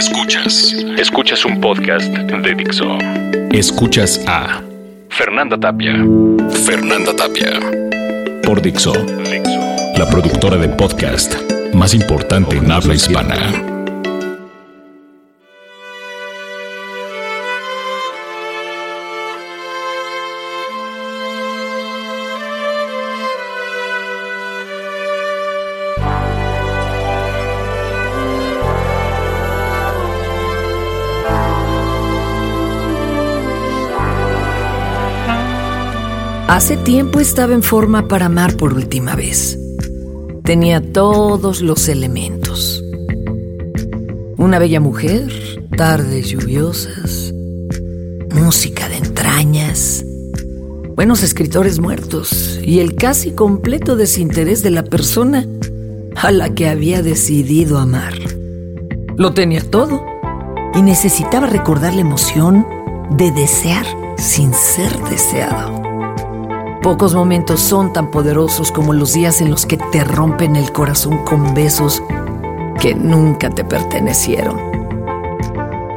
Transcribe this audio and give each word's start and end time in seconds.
Escuchas. 0.00 0.74
Escuchas 0.96 1.44
un 1.44 1.60
podcast 1.60 2.06
de 2.10 2.54
Dixo. 2.54 2.96
Escuchas 3.52 4.18
a 4.26 4.62
Fernanda 5.10 5.58
Tapia. 5.60 5.92
Fernanda 6.64 7.14
Tapia. 7.14 7.60
Por 8.42 8.62
Dixo. 8.62 8.94
La 9.98 10.08
productora 10.08 10.56
de 10.56 10.70
podcast 10.70 11.34
más 11.74 11.92
importante 11.92 12.56
en 12.56 12.72
habla 12.72 12.94
hispana. 12.94 13.69
Hace 36.50 36.76
tiempo 36.76 37.20
estaba 37.20 37.54
en 37.54 37.62
forma 37.62 38.08
para 38.08 38.26
amar 38.26 38.56
por 38.56 38.72
última 38.72 39.14
vez. 39.14 39.56
Tenía 40.42 40.80
todos 40.80 41.60
los 41.60 41.86
elementos. 41.86 42.82
Una 44.36 44.58
bella 44.58 44.80
mujer, 44.80 45.30
tardes 45.76 46.30
lluviosas, 46.30 47.32
música 48.34 48.88
de 48.88 48.96
entrañas, 48.96 50.04
buenos 50.96 51.22
escritores 51.22 51.78
muertos 51.78 52.58
y 52.64 52.80
el 52.80 52.96
casi 52.96 53.30
completo 53.30 53.94
desinterés 53.94 54.64
de 54.64 54.70
la 54.70 54.82
persona 54.82 55.46
a 56.16 56.32
la 56.32 56.52
que 56.52 56.68
había 56.68 57.00
decidido 57.00 57.78
amar. 57.78 58.14
Lo 59.16 59.34
tenía 59.34 59.60
todo 59.60 60.02
y 60.74 60.82
necesitaba 60.82 61.46
recordar 61.46 61.94
la 61.94 62.00
emoción 62.00 62.66
de 63.12 63.30
desear 63.30 63.86
sin 64.18 64.52
ser 64.52 64.98
deseado. 65.10 65.89
Pocos 66.82 67.14
momentos 67.14 67.60
son 67.60 67.92
tan 67.92 68.10
poderosos 68.10 68.72
como 68.72 68.94
los 68.94 69.12
días 69.12 69.42
en 69.42 69.50
los 69.50 69.66
que 69.66 69.76
te 69.76 70.02
rompen 70.02 70.56
el 70.56 70.72
corazón 70.72 71.18
con 71.26 71.52
besos 71.52 72.02
que 72.80 72.94
nunca 72.94 73.50
te 73.50 73.64
pertenecieron. 73.64 74.58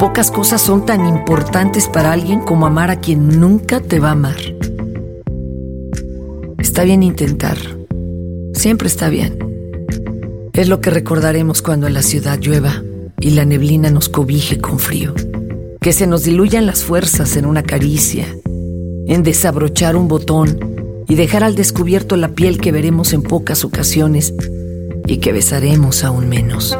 Pocas 0.00 0.32
cosas 0.32 0.60
son 0.60 0.84
tan 0.84 1.06
importantes 1.06 1.86
para 1.86 2.12
alguien 2.12 2.40
como 2.40 2.66
amar 2.66 2.90
a 2.90 2.98
quien 2.98 3.38
nunca 3.38 3.78
te 3.78 4.00
va 4.00 4.08
a 4.08 4.12
amar. 4.12 4.36
Está 6.58 6.82
bien 6.82 7.04
intentar. 7.04 7.56
Siempre 8.52 8.88
está 8.88 9.08
bien. 9.08 9.38
Es 10.52 10.68
lo 10.68 10.80
que 10.80 10.90
recordaremos 10.90 11.62
cuando 11.62 11.86
en 11.86 11.94
la 11.94 12.02
ciudad 12.02 12.40
llueva 12.40 12.82
y 13.20 13.30
la 13.30 13.44
neblina 13.44 13.90
nos 13.90 14.08
cobije 14.08 14.60
con 14.60 14.80
frío. 14.80 15.14
Que 15.80 15.92
se 15.92 16.08
nos 16.08 16.24
diluyan 16.24 16.66
las 16.66 16.82
fuerzas 16.82 17.36
en 17.36 17.46
una 17.46 17.62
caricia 17.62 18.26
en 19.06 19.22
desabrochar 19.22 19.96
un 19.96 20.08
botón 20.08 21.04
y 21.08 21.14
dejar 21.14 21.44
al 21.44 21.54
descubierto 21.54 22.16
la 22.16 22.28
piel 22.28 22.60
que 22.60 22.72
veremos 22.72 23.12
en 23.12 23.22
pocas 23.22 23.64
ocasiones 23.64 24.34
y 25.06 25.18
que 25.18 25.32
besaremos 25.32 26.04
aún 26.04 26.28
menos. 26.28 26.78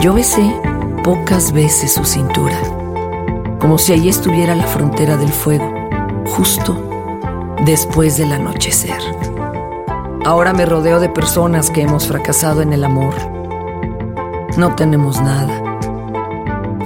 Yo 0.00 0.14
besé 0.14 0.54
pocas 1.02 1.52
veces 1.52 1.92
su 1.92 2.04
cintura, 2.04 2.58
como 3.58 3.78
si 3.78 3.94
allí 3.94 4.08
estuviera 4.08 4.54
la 4.54 4.66
frontera 4.66 5.16
del 5.16 5.30
fuego, 5.30 5.72
justo 6.26 6.76
después 7.64 8.18
del 8.18 8.32
anochecer. 8.32 9.00
Ahora 10.24 10.52
me 10.52 10.66
rodeo 10.66 11.00
de 11.00 11.08
personas 11.08 11.70
que 11.70 11.82
hemos 11.82 12.06
fracasado 12.06 12.60
en 12.60 12.72
el 12.72 12.84
amor. 12.84 13.14
No 14.58 14.74
tenemos 14.74 15.22
nada 15.22 15.77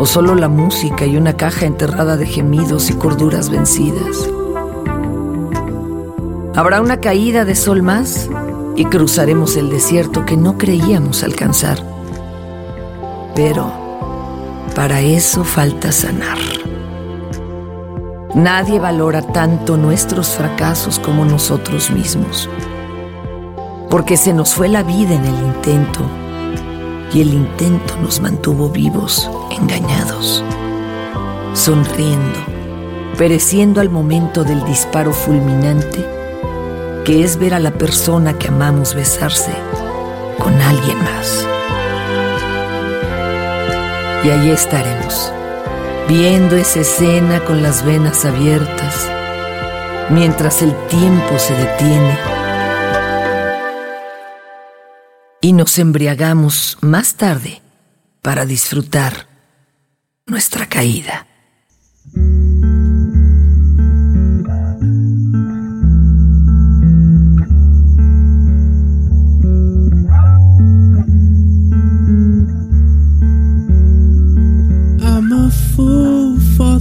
o 0.00 0.06
solo 0.06 0.34
la 0.34 0.48
música 0.48 1.04
y 1.04 1.18
una 1.18 1.36
caja 1.36 1.66
enterrada 1.66 2.16
de 2.16 2.24
gemidos 2.24 2.88
y 2.88 2.94
corduras 2.94 3.50
vencidas. 3.50 4.30
Habrá 6.56 6.80
una 6.80 7.00
caída 7.00 7.44
de 7.44 7.54
sol 7.54 7.82
más 7.82 8.30
y 8.76 8.86
cruzaremos 8.86 9.58
el 9.58 9.68
desierto 9.68 10.24
que 10.24 10.38
no 10.38 10.56
creíamos 10.56 11.22
alcanzar. 11.22 11.84
Pero 13.34 13.70
para 14.74 15.02
eso 15.02 15.44
falta 15.44 15.92
sanar. 15.92 16.38
Nadie 18.34 18.80
valora 18.80 19.20
tanto 19.20 19.76
nuestros 19.76 20.30
fracasos 20.30 20.98
como 20.98 21.26
nosotros 21.26 21.90
mismos, 21.90 22.48
porque 23.90 24.16
se 24.16 24.32
nos 24.32 24.54
fue 24.54 24.70
la 24.70 24.82
vida 24.82 25.14
en 25.14 25.26
el 25.26 25.44
intento 25.44 26.19
y 27.12 27.22
el 27.22 27.34
intento 27.34 27.96
nos 27.96 28.20
mantuvo 28.20 28.68
vivos, 28.68 29.28
engañados, 29.50 30.44
sonriendo, 31.54 32.38
pereciendo 33.18 33.80
al 33.80 33.90
momento 33.90 34.44
del 34.44 34.64
disparo 34.64 35.12
fulminante, 35.12 36.06
que 37.04 37.24
es 37.24 37.36
ver 37.36 37.54
a 37.54 37.58
la 37.58 37.72
persona 37.72 38.38
que 38.38 38.48
amamos 38.48 38.94
besarse 38.94 39.52
con 40.38 40.54
alguien 40.60 40.98
más. 40.98 41.46
Y 44.24 44.30
allí 44.30 44.50
estaremos, 44.50 45.32
viendo 46.08 46.56
esa 46.56 46.80
escena 46.80 47.40
con 47.44 47.62
las 47.62 47.84
venas 47.84 48.24
abiertas, 48.24 49.10
mientras 50.10 50.62
el 50.62 50.74
tiempo 50.88 51.38
se 51.38 51.54
detiene 51.54 52.39
y 55.40 55.52
nos 55.52 55.78
embriagamos 55.78 56.78
más 56.80 57.14
tarde 57.14 57.62
para 58.22 58.44
disfrutar 58.44 59.26
nuestra 60.26 60.68
caída. 60.68 61.26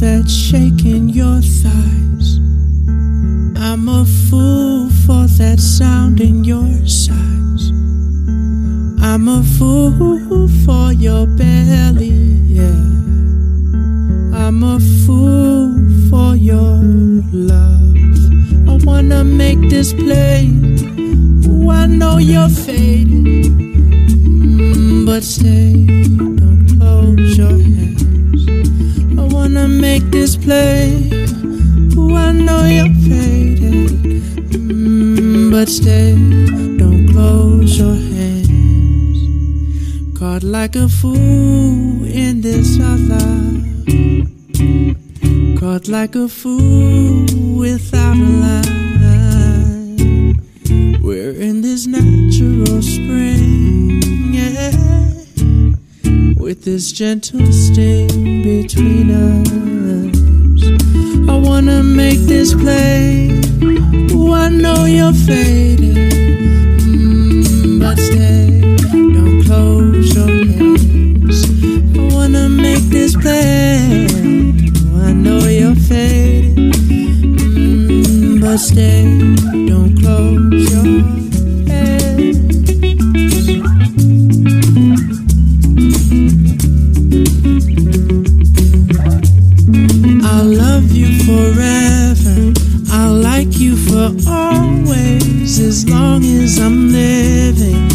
That 0.00 0.30
shake 0.30 0.86
in 0.86 1.10
your 1.10 1.42
thighs. 1.42 2.38
I'm 3.58 3.86
a 3.86 4.06
fool 4.06 4.88
for 5.04 5.26
that 5.36 5.60
sound 5.60 6.22
in 6.22 6.42
your 6.42 6.86
sighs. 6.86 7.49
I'm 9.20 9.28
a 9.28 9.42
fool 9.42 10.48
for 10.64 10.94
your 10.94 11.26
belly, 11.26 12.08
yeah. 12.48 12.72
I'm 14.32 14.62
a 14.64 14.80
fool 15.04 15.76
for 16.08 16.36
your 16.36 16.80
love. 17.30 17.96
I 18.66 18.78
wanna 18.82 19.22
make 19.22 19.60
this 19.68 19.92
plain. 19.92 21.44
Ooh, 21.46 21.68
I 21.68 21.84
know 21.84 22.16
you're 22.16 22.48
faded, 22.48 23.44
Mm, 24.24 25.04
but 25.04 25.22
stay, 25.22 25.84
don't 26.40 26.78
close 26.78 27.36
your 27.36 27.58
hands. 27.58 28.48
I 29.18 29.24
wanna 29.34 29.68
make 29.68 30.10
this 30.10 30.34
plain. 30.34 31.12
Ooh, 31.94 32.16
I 32.16 32.32
know 32.32 32.64
you're 32.64 32.94
faded, 33.04 33.90
Mm, 34.48 35.50
but 35.50 35.68
stay, 35.68 36.14
don't 36.78 37.06
close 37.12 37.78
your 37.78 37.94
hands. 37.94 38.09
Caught 40.20 40.42
like 40.42 40.76
a 40.76 40.86
fool 40.86 42.04
in 42.04 42.42
this 42.42 42.78
other. 42.78 43.24
Caught 45.58 45.88
like 45.88 46.14
a 46.14 46.28
fool 46.28 47.24
without 47.56 48.16
a 48.16 48.30
line. 48.44 49.96
We're 51.02 51.32
in 51.32 51.62
this 51.62 51.86
natural 51.86 52.82
spring, 52.82 54.34
yeah. 54.34 54.72
With 56.36 56.64
this 56.66 56.92
gentle 56.92 57.50
sting 57.50 58.42
between 58.42 59.10
us. 59.10 59.48
I 61.30 61.34
wanna 61.34 61.82
make 61.82 62.18
this 62.28 62.52
play. 62.52 63.40
Ooh, 64.12 64.34
I 64.34 64.50
know 64.50 64.84
you're 64.84 65.14
faded. 65.14 66.12
Mm, 66.82 67.80
but 67.80 67.98
stay, 67.98 68.49
stay, 78.60 79.04
don't 79.68 79.96
close 79.98 80.70
your 80.70 80.84
hands. 81.66 82.36
I'll 90.22 90.44
love 90.44 90.92
you 90.92 91.08
forever. 91.24 92.52
I'll 92.92 93.14
like 93.14 93.58
you 93.58 93.76
for 93.76 94.12
always. 94.28 95.58
As 95.58 95.88
long 95.88 96.22
as 96.24 96.58
I'm 96.58 96.92
living, 96.92 97.88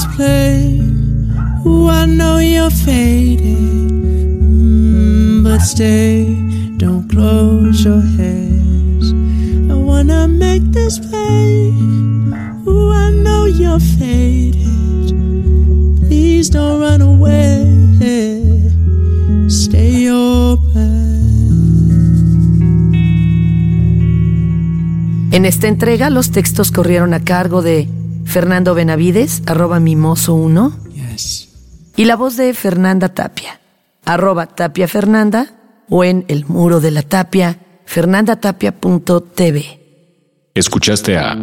make 0.00 0.16
this 0.16 0.16
play. 0.16 0.80
Ooh, 1.66 1.88
I 1.88 2.06
know 2.06 2.38
you're 2.38 2.70
faded, 2.70 3.90
mm, 4.40 5.42
but 5.44 5.60
stay. 5.60 6.36
Don't 6.78 7.08
close 7.08 7.84
your 7.84 8.02
eyes. 8.18 9.12
I 9.70 9.74
wanna 9.74 10.28
make 10.28 10.62
this 10.72 10.98
play. 10.98 11.72
Ooh, 12.66 12.92
I 12.92 13.10
know 13.10 13.44
you're 13.44 13.80
faded. 13.98 15.14
Please 16.06 16.50
don't 16.50 16.80
run 16.80 17.02
away. 17.02 17.66
Stay 19.48 20.08
open. 20.10 21.00
En 25.32 25.44
esta 25.44 25.68
entrega 25.68 26.10
los 26.10 26.30
textos 26.30 26.70
corrieron 26.70 27.14
a 27.14 27.20
cargo 27.20 27.62
de 27.62 27.88
Fernando 28.24 28.74
Benavides, 28.74 29.42
arroba 29.46 29.80
mimoso1, 29.80 30.72
y 31.96 32.04
la 32.04 32.16
voz 32.16 32.36
de 32.36 32.54
Fernanda 32.54 33.08
Tapia, 33.10 33.60
arroba 34.04 34.46
Tapia 34.46 34.88
Fernanda, 34.88 35.54
o 35.88 36.04
en 36.04 36.24
el 36.28 36.46
muro 36.46 36.80
de 36.80 36.92
la 36.92 37.02
tapia, 37.02 37.58
fernandatapia.tv. 37.84 39.80
Escuchaste 40.54 41.16
a 41.16 41.36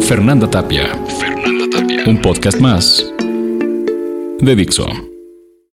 Fernanda 0.00 0.48
Tapia. 0.50 0.88
Fernanda 1.18 1.66
Tapia. 1.70 2.04
Un 2.06 2.20
podcast 2.20 2.60
más 2.60 3.04
de 4.40 4.56
Dixo. 4.56 5.15